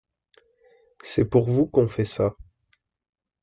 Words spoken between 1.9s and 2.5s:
ça.